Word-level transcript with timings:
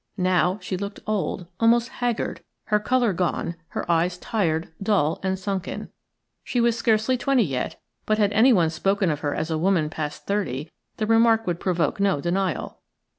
Now 0.17 0.57
she 0.63 0.77
looked 0.77 0.99
old, 1.05 1.45
almost 1.59 1.89
haggard, 1.89 2.41
her 2.63 2.79
colour 2.79 3.13
gone, 3.13 3.53
her 3.67 3.85
eyes 3.87 4.17
tired, 4.17 4.71
dull, 4.81 5.19
and 5.21 5.37
sunken. 5.37 5.89
She 6.43 6.59
was 6.59 6.75
scarcely 6.75 7.17
twenty 7.19 7.43
yet, 7.43 7.79
but 8.07 8.17
had 8.17 8.33
anyone 8.33 8.71
spoken 8.71 9.11
of 9.11 9.19
her 9.19 9.35
as 9.35 9.51
a 9.51 9.59
woman 9.59 9.91
past 9.91 10.25
thirty 10.25 10.71
the 10.97 11.05
remark 11.05 11.45
would 11.45 11.59
provoke 11.59 11.99
no 11.99 12.19
denial. 12.19 12.79